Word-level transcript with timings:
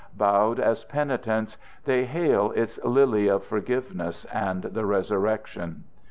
Bowed 0.17 0.59
as 0.59 0.83
penitents, 0.85 1.57
they 1.85 2.05
hail 2.05 2.51
its 2.55 2.83
lily 2.83 3.27
of 3.27 3.43
forgiveness 3.43 4.25
and 4.33 4.63
the 4.63 4.83
resurrection. 4.87 5.83